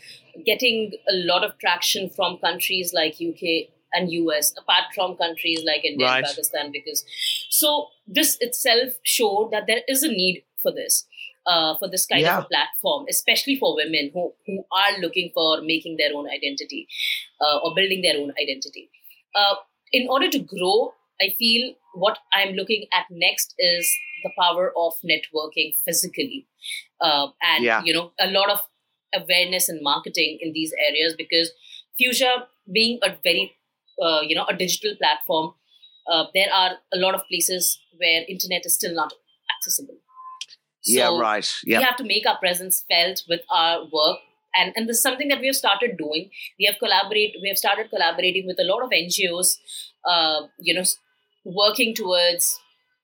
[0.45, 5.83] getting a lot of traction from countries like UK and US, apart from countries like
[5.83, 6.17] India Right.
[6.19, 7.03] and Pakistan, because
[7.49, 11.05] so this itself showed that there is a need for this.
[11.45, 12.39] Uh, for this kind Yeah.
[12.39, 16.87] of platform, especially for women who, who are looking for making their own identity
[17.41, 18.89] uh, or building their own identity.
[19.35, 19.55] Uh,
[19.91, 23.91] in order to grow I feel what I'm looking at next is
[24.23, 26.47] the power of networking physically,
[27.02, 27.82] uh, and Yeah.
[27.84, 28.62] you know a lot of
[29.13, 31.52] awareness and marketing in these areas because
[31.99, 33.56] Fuzia being a very
[34.02, 35.54] uh, you know a digital platform,
[36.12, 39.13] uh, there are a lot of places where internet is still not
[39.58, 39.97] accessible.
[40.86, 41.56] yeah, So right.
[41.65, 41.82] we Yeah.
[41.82, 44.19] have to make our presence felt with our work
[44.56, 47.58] and and this is something that we have started doing we have collaborate we have
[47.58, 49.58] started collaborating with a lot of ngos
[50.12, 50.84] uh, you know
[51.55, 52.59] working towards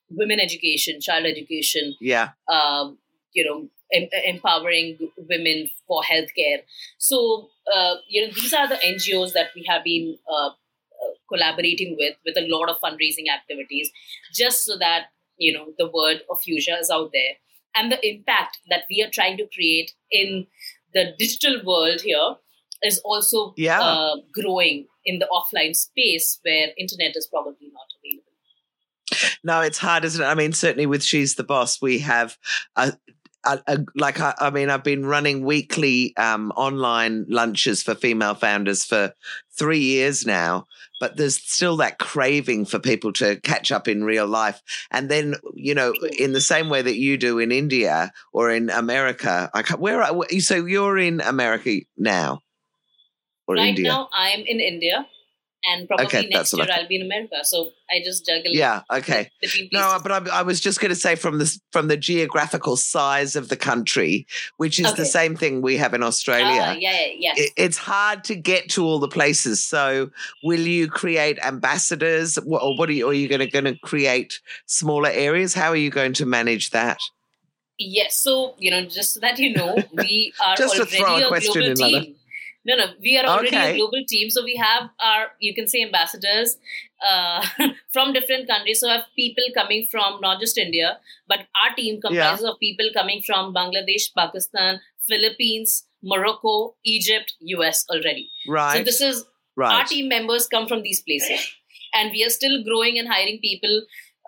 [0.10, 2.30] women education child education Yeah.
[2.52, 2.98] um,
[3.34, 4.98] you know em- empowering
[5.30, 6.60] women for healthcare
[6.98, 10.52] so uh, you know these are the ngos that we have been uh, uh,
[11.30, 13.92] collaborating with with a lot of fundraising activities
[14.34, 17.34] just so that you know the word of fuzia is out there
[17.76, 20.48] and the impact that we are trying to create in
[20.94, 22.36] the digital world here
[22.84, 23.82] is also Yeah.
[23.82, 27.90] uh, growing in the offline space where internet is probably not
[29.44, 30.28] No, it's hard, isn't it?
[30.28, 32.38] I mean, certainly with She's the Boss, we have
[32.76, 32.94] a,
[33.96, 39.14] like I, I mean, I've been running weekly um, online lunches for female founders for
[39.52, 40.66] three years now,
[41.00, 44.62] but there's still that craving for people to catch up in real life.
[44.90, 48.70] And then, you know, in the same way that you do in India or in
[48.70, 52.42] America, I can't, where are, you so you're in America now
[53.48, 53.90] or right India?
[53.90, 55.06] now i'm in india
[55.72, 58.82] and probably Okay, next year i'll be in america so i just juggle yeah.
[58.92, 59.30] Okay.
[59.72, 63.36] No, but I, I was just going to say from the from the geographical size
[63.36, 64.26] of the country,
[64.58, 66.62] which is the same thing we have in Australia.
[66.66, 67.40] Ah, yeah, yeah, yes.
[67.40, 69.64] it- it's hard to get to all the places.
[69.64, 70.10] So,
[70.44, 73.08] will you create ambassadors, or what are you?
[73.10, 75.54] Are you going to going to create smaller areas?
[75.54, 76.98] How are you going to manage that?
[77.78, 81.16] Yes, so you know, just so that you know, we are Just to already throw
[81.18, 82.06] a a question global in, Lana.
[82.66, 83.74] No, no, we are already Okay.
[83.74, 84.30] a global team.
[84.30, 86.58] So we have our, you can say, ambassadors
[87.08, 87.46] uh,
[87.94, 88.80] from different countries.
[88.80, 90.98] So we have people coming from not just India,
[91.28, 98.30] but our team comprises of people coming from Bangladesh, Pakistan, Philippines, Morocco, Egypt, US already.
[98.48, 98.78] Right.
[98.78, 99.26] So this is
[99.62, 101.40] our team members come from these places
[101.94, 103.84] and we are still growing and hiring people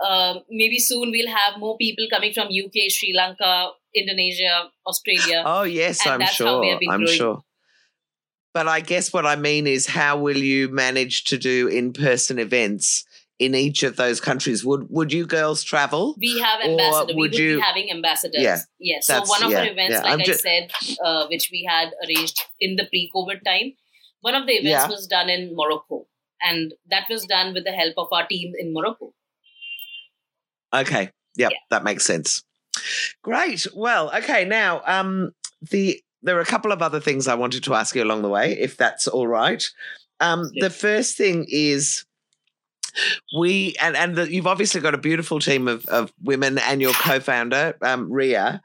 [0.08, 5.64] um, maybe soon we'll have more people coming from uk sri lanka indonesia australia Oh
[5.64, 6.72] yes, and I'm that's how we sure.
[6.72, 7.18] have been I'm growing.
[7.18, 7.44] sure.
[8.54, 13.06] But I guess what I mean is, how will you manage to do in-person events
[13.40, 14.66] in each of those countries?
[14.66, 16.16] Would Would you girls travel?
[16.18, 19.52] we have Or ambassadors we would you- be having ambassadors Yeah, yes so one of
[19.52, 20.72] yeah, our events yeah, like I'm i ju- said
[21.04, 23.74] uh, which we had arranged in the pre-covid time
[24.22, 24.88] one of the events Yeah.
[24.88, 26.08] was done in morocco
[26.42, 29.14] and that was done with the help of our team in morocco
[30.74, 31.12] Okay.
[31.38, 31.58] Yep, Yeah.
[31.70, 32.44] that makes sense.
[33.22, 33.68] Great.
[33.74, 34.44] Well, okay.
[34.46, 35.32] Now, um,
[35.62, 38.30] the there are a couple of other things I wanted to ask you along the
[38.30, 39.68] way, if that's all right.
[40.20, 40.64] Um, Yes.
[40.66, 42.04] the first thing is
[43.38, 46.94] we and and the, you've obviously got a beautiful team of of women and your
[46.94, 48.60] co-founder um, Riya.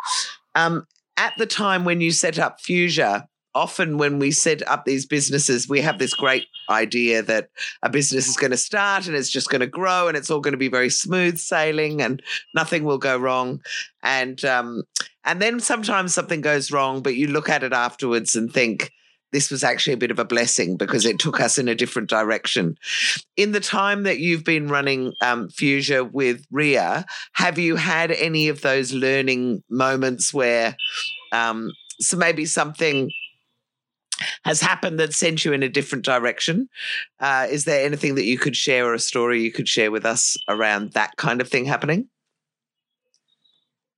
[0.55, 5.07] Um, at the time when you set up Fuzia, often when we set up these
[5.07, 7.51] businesses, we have this great idea that
[7.83, 10.41] a business is going to start and it's just going to grow and it's all
[10.41, 12.23] going to be very smooth sailing and
[12.55, 13.61] nothing will go wrong.
[14.03, 14.83] And um,
[15.25, 18.91] and then sometimes something goes wrong, but you look at it afterwards and think
[19.33, 22.09] this was actually a bit of a blessing because it took us in a different
[22.09, 22.77] direction.
[23.37, 28.49] In the time that you've been running um, Fuzia with Riya, have you had any
[28.49, 30.77] of those learning moments where
[31.33, 33.11] um, so maybe something
[34.45, 36.69] has happened that sent you in a different direction?
[37.21, 40.05] Uh, is there anything that you could share or a story you could share with
[40.05, 42.09] us around that kind of thing happening?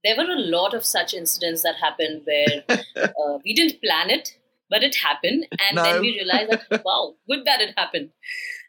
[0.04, 2.62] there were a lot of such incidents that happened where
[2.96, 4.36] uh, we didn't plan it,
[4.70, 5.46] but it happened.
[5.52, 5.82] And No.
[5.82, 8.10] then we realized that, wow, good that it happened.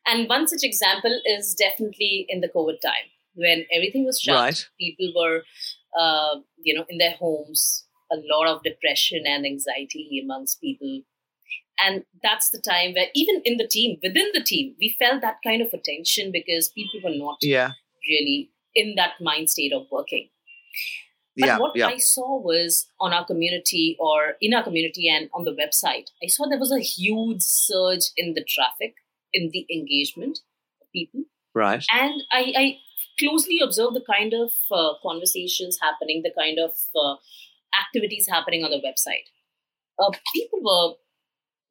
[0.07, 4.35] And one such example is definitely in the COVID time when everything was shut.
[4.35, 4.67] Right.
[4.79, 5.43] People were,
[5.99, 11.01] uh, you know, in their homes, a lot of depression and anxiety amongst people.
[11.79, 15.37] And that's the time where, even in the team, within the team, we felt that
[15.43, 17.71] kind of attention because people were not Yeah.
[18.09, 20.29] really in that mind state of working.
[21.37, 21.57] But yeah.
[21.57, 21.87] what yeah.
[21.87, 26.27] I saw was on our community or in our community and on the website, I
[26.27, 28.95] saw there was a huge surge in the traffic,
[29.33, 30.39] in the engagement
[30.81, 31.23] of people.
[31.53, 31.83] right.
[31.91, 32.77] And I, I
[33.19, 37.15] closely observed the kind of uh, conversations happening, the kind of uh,
[37.85, 39.27] activities happening on the website.
[39.99, 40.95] Uh, people were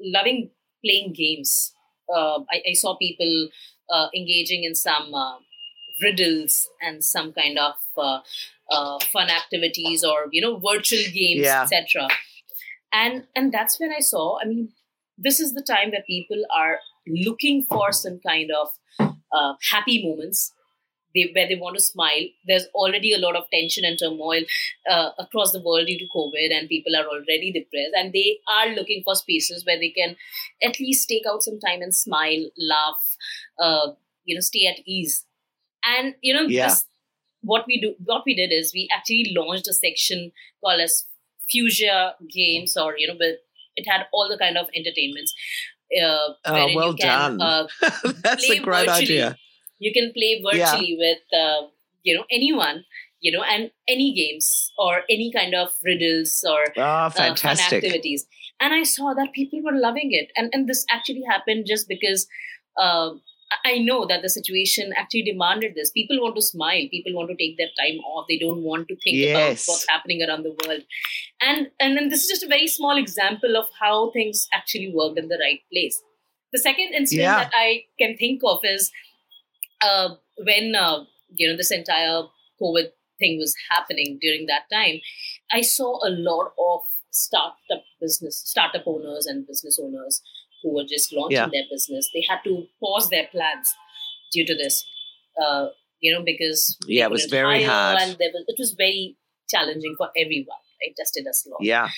[0.00, 0.50] loving
[0.84, 1.72] playing games.
[2.12, 3.48] Uh, I, I saw people
[3.90, 5.36] uh, engaging in some uh,
[6.02, 8.20] riddles and some kind of uh,
[8.70, 11.62] uh, fun activities or you know virtual games, Yeah.
[11.62, 12.08] etc.
[12.92, 14.38] And and that's when I saw.
[14.40, 14.70] I mean,
[15.18, 18.68] this is the time where people are looking for some kind of
[19.00, 20.52] uh, happy moments
[21.14, 22.26] they where they want to smile.
[22.46, 24.42] There's already a lot of tension and turmoil
[24.90, 28.68] uh, across the world due to COVID, and people are already depressed, and they are
[28.74, 30.16] looking for spaces where they can
[30.62, 33.16] at least take out some time and smile, laugh,
[33.58, 33.92] uh,
[34.24, 35.24] you know, stay at ease.
[35.84, 36.68] And you know, yeah.
[36.68, 36.86] this,
[37.42, 41.04] what we do, what we did is we actually launched a section called as
[41.52, 43.38] Fuzia Games, or you know, but
[43.76, 45.34] it had all the kind of entertainments.
[45.94, 47.40] Uh, oh, well can, done!
[47.40, 47.66] Uh,
[48.22, 49.02] That's a great virtually.
[49.02, 49.36] idea.
[49.78, 51.04] You can play virtually yeah.
[51.04, 51.66] with uh,
[52.02, 52.84] you know anyone,
[53.20, 57.40] you know, and any games or any kind of riddles or oh, fantastic.
[57.40, 58.26] fun activities.
[58.60, 62.26] And I saw that people were loving it, and and this actually happened just because.
[62.80, 63.10] Uh,
[63.64, 65.90] I know that the situation actually demanded this.
[65.90, 66.88] People want to smile.
[66.90, 68.26] People want to take their time off.
[68.28, 69.34] They don't want to think yes.
[69.34, 70.82] about what's happening around the world.
[71.40, 75.18] And and then this is just a very small example of how things actually worked
[75.18, 76.02] in the right place.
[76.52, 77.44] The second incident yeah.
[77.44, 78.90] that I can think of is
[79.84, 82.22] uh, when uh, you know this entire
[82.60, 85.00] COVID thing was happening during that time.
[85.52, 90.22] I saw a lot of startup business, startup owners and business owners
[90.64, 91.48] who were just launching yeah.
[91.52, 93.72] their business, they had to pause their plans
[94.32, 94.84] due to this.
[95.40, 95.66] Uh,
[96.00, 99.16] you know, because yeah, it was very hard, and was, it was very
[99.48, 100.58] challenging for everyone.
[100.82, 101.58] Right, tested us long.
[101.60, 101.88] Yeah.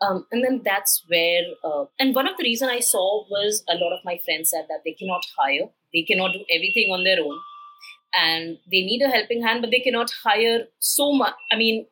[0.00, 3.74] Um, and then that's where, uh, and one of the reason I saw was a
[3.74, 7.20] lot of my friends said that they cannot hire, they cannot do everything on their
[7.20, 7.38] own,
[8.12, 11.34] and they need a helping hand, but they cannot hire so much.
[11.50, 11.86] I mean,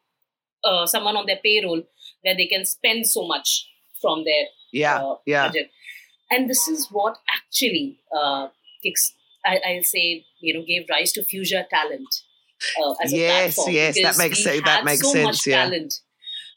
[0.64, 1.82] uh, someone on their payroll
[2.22, 3.68] where they can spend so much
[4.00, 5.70] from their yeah uh, yeah budget
[6.32, 8.48] and this is what actually uh,
[8.82, 12.08] kicks, I, will say, you know, gave rise to Fuzia Talent
[12.82, 13.58] uh, as yes.
[13.68, 14.62] Yes, that makes sense.
[14.64, 15.46] That makes so sense.
[15.46, 15.64] Yeah.
[15.64, 15.94] talent.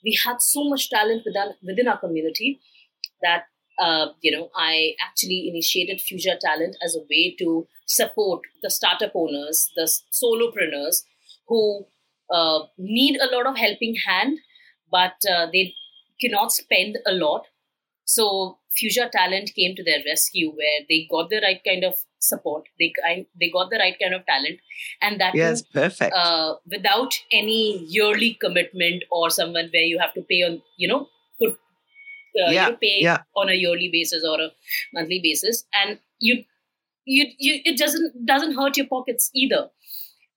[0.05, 2.59] We had so much talent within within our community
[3.21, 3.45] that
[3.79, 9.11] uh, you know I actually initiated Fuzia Talent as a way to support the startup
[9.15, 11.03] owners, the solopreneurs
[11.47, 11.85] who
[12.31, 14.39] uh, need a lot of helping hand,
[14.91, 15.73] but uh, they
[16.19, 17.47] cannot spend a lot.
[18.05, 21.95] So Fuzia Talent came to their rescue, where they got the right kind of
[22.27, 22.93] support, they
[23.39, 24.59] they got the right kind of talent,
[25.01, 26.13] and that yes, too, perfect.
[26.13, 31.07] Uh, without any yearly commitment or someone where you have to pay on, you know,
[31.39, 33.19] put uh, yeah, you pay yeah.
[33.35, 34.49] on a yearly basis or a
[34.93, 36.43] monthly basis, and you
[37.05, 39.69] you you it doesn't doesn't hurt your pockets either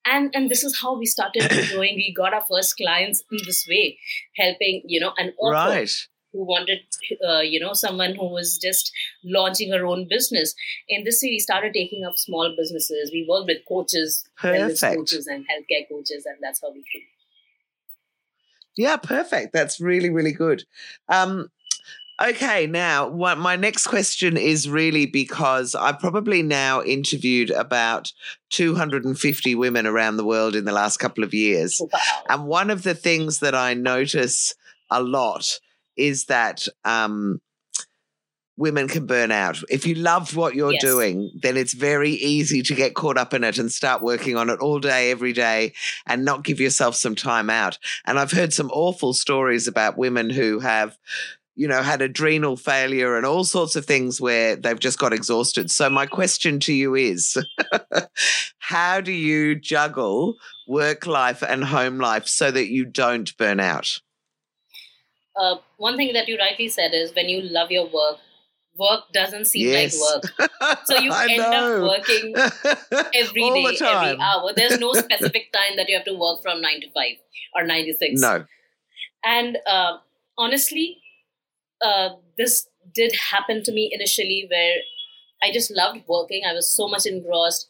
[0.04, 3.66] and and this is how we started growing we got our first clients in this
[3.68, 3.98] way
[4.36, 6.80] helping you know and right who wanted,
[7.26, 8.92] uh, you know, someone who was just
[9.24, 10.54] launching her own business.
[10.88, 13.10] In this city, started taking up small businesses.
[13.12, 17.02] We worked with coaches, wellness coaches, and healthcare coaches, and that's how we grew.
[18.76, 19.52] Yeah, perfect.
[19.52, 20.64] That's really, really good.
[21.08, 21.50] Um,
[22.22, 28.12] okay, now what, my next question is really because I've probably now interviewed about
[28.50, 31.80] 250 women around the world in the last couple of years.
[31.80, 31.98] Wow.
[32.28, 34.54] And one of the things that I notice
[34.90, 35.58] a lot
[35.98, 37.40] is that um,
[38.58, 39.62] women can burn out.
[39.70, 40.82] If you love what you're yes.
[40.82, 44.50] doing, then it's very easy to get caught up in it and start working on
[44.50, 45.72] it all day, every day,
[46.06, 47.78] and not give yourself some time out.
[48.04, 50.98] And I've heard some awful stories about women who have.
[51.60, 55.72] You know, had adrenal failure and all sorts of things where they've just got exhausted.
[55.72, 57.36] So, my question to you is
[58.58, 60.36] how do you juggle
[60.68, 63.98] work life and home life so that you don't burn out?
[65.38, 68.18] Uh, one thing that you rightly said is when you love your work,
[68.78, 69.98] work doesn't seem yes.
[70.00, 70.50] like work.
[70.84, 71.86] So you end know.
[71.86, 72.34] up working
[73.14, 74.52] every day, every hour.
[74.54, 77.16] There's no specific time that you have to work from nine to five
[77.54, 78.20] or nine to six.
[78.20, 78.44] No.
[79.24, 79.98] And uh,
[80.36, 80.98] honestly,
[81.82, 84.76] uh, this did happen to me initially where
[85.42, 86.42] I just loved working.
[86.48, 87.68] I was so much engrossed.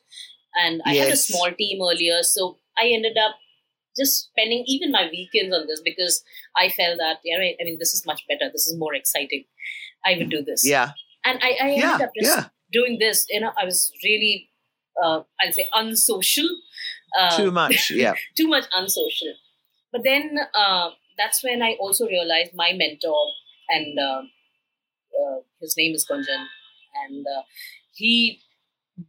[0.55, 1.05] And I yes.
[1.05, 2.23] had a small team earlier.
[2.23, 3.37] So I ended up
[3.99, 6.23] just spending even my weekends on this because
[6.57, 8.51] I felt that, you know, I mean, this is much better.
[8.53, 9.45] This is more exciting.
[10.05, 10.67] I would do this.
[10.67, 10.93] Yeah.
[11.25, 12.45] And I, I ended yeah, up just yeah.
[12.73, 13.27] doing this.
[13.29, 14.51] You know, I was really,
[15.03, 16.49] uh, I'd say, unsocial.
[17.19, 18.15] Uh, too much, yeah.
[18.37, 19.35] too much unsocial.
[19.93, 23.27] But then uh, that's when I also realized my mentor,
[23.69, 26.45] and uh, uh his name is Kunjan,
[27.05, 27.43] and uh,
[27.95, 28.41] he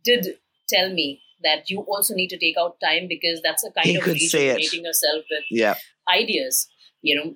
[0.03, 0.37] did
[0.69, 3.95] tell me that you also need to take out time because that's a kind he
[3.95, 5.75] of rejuvenating yourself with yeah.
[6.13, 6.67] ideas
[7.01, 7.35] you know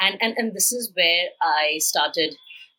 [0.00, 2.34] and, and and this is where i started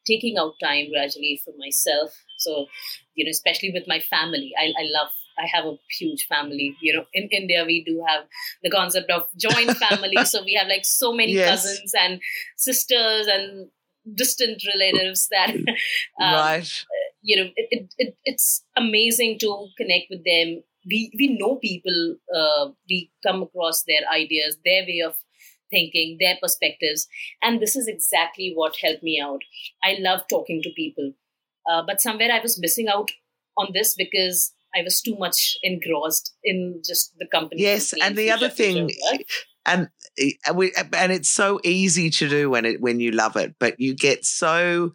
[0.05, 2.65] taking out time gradually for myself so
[3.15, 5.09] you know especially with my family i, I love
[5.39, 6.75] I have a huge family.
[6.81, 8.25] You know, in India we do have
[8.63, 10.15] the concept of joint family.
[10.25, 11.49] so we have like so many yes.
[11.49, 12.19] cousins and
[12.55, 13.67] sisters and
[14.15, 15.51] distant relatives that
[16.21, 16.85] um, right
[17.27, 20.63] you know, it, it, it, it's amazing to connect with them.
[20.89, 25.15] We we know people uh, we come across their ideas their way of
[25.69, 27.07] thinking their perspectives
[27.41, 29.41] and this is exactly what helped me out.
[29.83, 31.11] I love talking to people.
[31.69, 33.11] Uh, but somewhere i was missing out
[33.57, 38.31] on this because i was too much engrossed in just the company yes and the
[38.31, 39.25] other thing right?
[39.65, 39.89] and
[40.55, 43.93] we and it's so easy to do when it when you love it but you
[43.93, 44.93] get so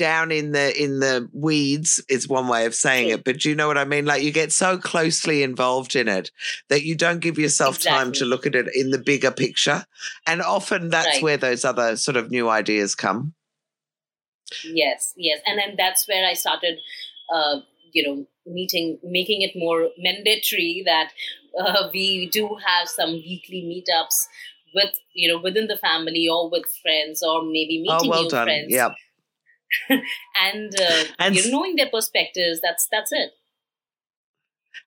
[0.00, 3.54] down in the in the weeds is one way of saying it but do you
[3.54, 6.30] know what i mean like you get so closely involved in it
[6.70, 7.98] that you don't give yourself exactly.
[7.98, 9.84] time to look at it in the bigger picture
[10.26, 11.22] and often that's right.
[11.22, 13.34] where those other sort of new ideas come
[14.64, 16.78] yes yes and then that's where i started
[17.30, 17.56] uh,
[17.92, 21.10] you know meeting making it more mandatory that
[21.60, 24.16] uh, we do have some weekly meetups
[24.74, 28.22] with you know within the family or with friends or maybe oh, meeting oh, well
[28.22, 28.46] new done.
[28.46, 28.94] friends yeah
[29.88, 33.32] and, uh, and you know, knowing their perspectives that's that's it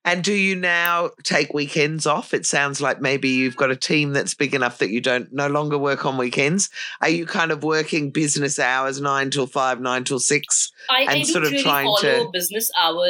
[0.06, 2.34] and do you now take weekends off?
[2.34, 5.48] It sounds like maybe you've got a team that's big enough that you don't no
[5.48, 6.70] longer work on weekends.
[7.02, 11.10] Are you kind of working business hours nine till five, nine till six, I, and
[11.12, 13.06] I sort of really trying to business hour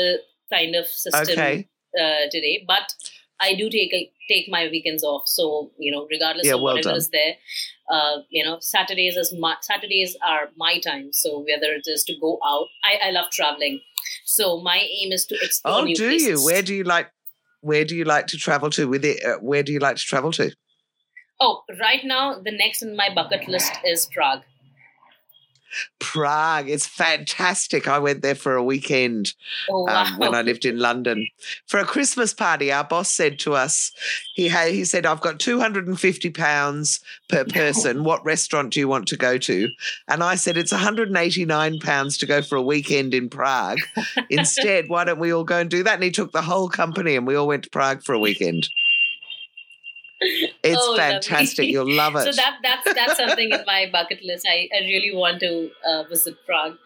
[0.51, 1.67] kind of system okay.
[1.99, 2.63] uh, today?
[2.67, 2.93] But
[3.39, 5.24] I do take a, take my weekends off.
[5.28, 6.97] So you know, regardless yeah, of well whatever done.
[6.97, 7.36] is there,
[7.91, 11.11] uh, you know, Saturdays is my Saturdays are my time.
[11.11, 13.82] So whether it is to go out, I, I love traveling.
[14.26, 15.82] So my aim is to explore.
[15.82, 16.28] Oh, do places.
[16.28, 16.45] you?
[16.45, 17.11] Where do you like?
[17.61, 18.88] Where do you like to travel to?
[18.88, 20.51] With it, uh, where do you like to travel to?
[21.39, 24.43] Oh, right now the next in my bucket list is Prague.
[25.99, 26.69] Prague.
[26.69, 27.88] It's fantastic.
[27.88, 29.34] I went there for a weekend
[29.69, 30.05] oh, wow.
[30.05, 31.28] um, when I lived in London
[31.67, 32.71] for a Christmas party.
[32.71, 33.91] Our boss said to us,
[34.36, 36.99] he had, he said, "I've got two hundred and fifty pounds
[37.30, 38.03] per person.
[38.03, 39.69] what restaurant do you want to go to?"
[40.07, 43.13] And I said, "It's one hundred and eighty nine pounds to go for a weekend
[43.13, 43.80] in Prague.
[44.30, 47.15] Instead, why don't we all go and do that?" And he took the whole company,
[47.15, 48.69] and we all went to Prague for a weekend.
[50.63, 51.69] It's oh, fantastic.
[51.69, 52.24] You'll love it.
[52.24, 54.47] So that that's that's something in my bucket list.
[54.49, 56.78] I, I really want to uh, visit Prague,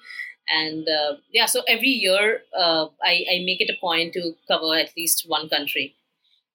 [0.48, 1.46] and uh, yeah.
[1.46, 5.50] So every year, uh, I I make it a point to cover at least one
[5.50, 5.96] country,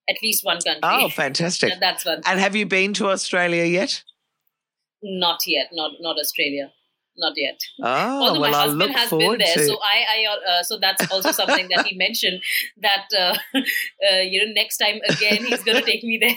[0.08, 0.80] at least one country.
[0.82, 1.74] Oh, fantastic!
[1.80, 2.22] that's one.
[2.26, 4.02] And have you been to Australia yet?
[5.02, 5.68] Not yet.
[5.72, 6.72] Not not Australia
[7.16, 7.60] not yet.
[7.80, 9.66] Oh, Although well, my husband has been there, to...
[9.66, 12.42] so I, I uh, so that's also something that he mentioned
[12.80, 16.36] that uh, uh, you know next time again he's going to take me there.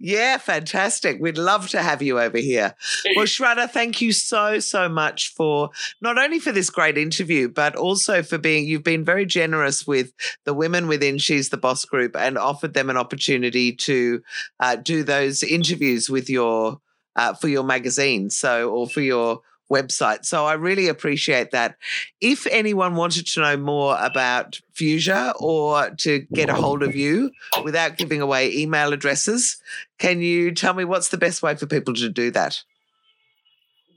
[0.00, 1.18] Yeah, fantastic.
[1.18, 2.74] We'd love to have you over here.
[3.16, 5.70] Well, Shraddha, thank you so, so much for
[6.02, 10.12] not only for this great interview, but also for being, you've been very generous with
[10.44, 14.20] the women within She's the Boss group and offered them an opportunity to
[14.60, 16.80] uh, do those interviews with your,
[17.16, 18.28] uh, for your magazine.
[18.28, 19.40] So, or for your,
[19.70, 20.24] website.
[20.24, 21.76] So I really appreciate that.
[22.20, 27.30] If anyone wanted to know more about Fuzia or to get a hold of you
[27.62, 29.58] without giving away email addresses,
[29.98, 32.62] can you tell me what's the best way for people to do that?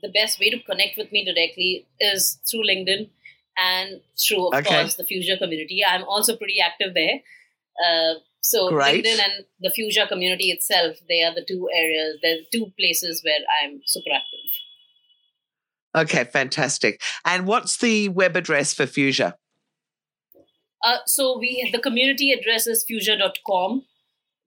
[0.02, 3.10] The best way to connect with me directly is through LinkedIn
[3.58, 4.82] and through, of okay.
[4.82, 5.82] course, the Fuzia community.
[5.86, 7.20] I'm also pretty active there.
[7.84, 9.04] Uh, so Great.
[9.04, 13.40] LinkedIn and the Fuzia community itself, they are the two areas, the two places where
[13.60, 14.50] I'm super active.
[15.96, 17.00] Okay, fantastic.
[17.24, 19.34] And what's the web address for Fuzia?
[20.84, 23.82] Uh, so we the community address is fuzia.com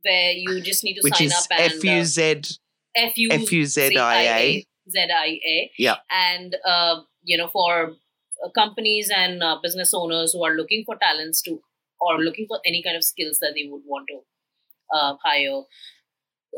[0.04, 2.42] where you just need to Which sign is up and F-U-Z,
[2.98, 3.04] uh,
[3.36, 4.66] F-U-Z-I-A.
[4.90, 5.72] Z-I-A.
[5.78, 5.96] Yeah.
[6.10, 7.92] And, uh, you know, for
[8.44, 11.62] uh, companies and uh, business owners who are looking for talents to
[12.00, 14.22] or looking for any kind of skills that they would want to
[14.94, 15.62] uh, hire,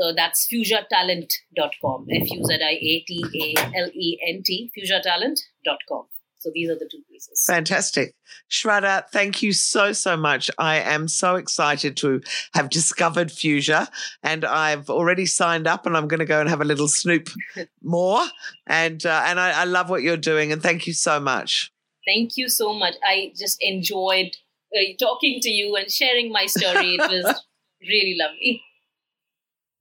[0.01, 2.07] uh, that's fuziatalent.com.
[2.09, 6.05] F U Z I A T A L E N T, fuziatalent.com.
[6.43, 7.41] So these are the two places.
[7.47, 8.15] Fantastic.
[8.51, 10.51] Shraddha, thank you so, so much.
[10.57, 12.21] I am so excited to
[12.53, 13.87] have discovered Fuzia
[14.23, 17.29] and I've already signed up and I'm going to go and have a little snoop
[17.81, 18.25] more.
[18.67, 21.71] And, uh, and I, I love what you're doing and thank you so much.
[22.05, 22.95] Thank you so much.
[23.05, 24.35] I just enjoyed
[24.75, 26.95] uh, talking to you and sharing my story.
[26.95, 27.41] It was
[27.81, 28.61] really lovely.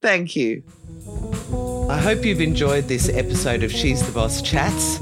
[0.02, 0.62] Thank you.
[1.88, 4.98] I hope you've enjoyed this episode of She's the Boss Chats.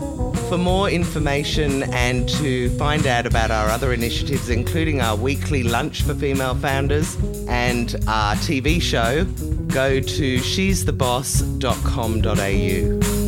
[0.48, 6.02] For more information and to find out about our other initiatives, including our weekly lunch
[6.02, 7.16] for female founders
[7.48, 9.24] and our TV show,
[9.68, 13.19] go to she'stheboss.com.au.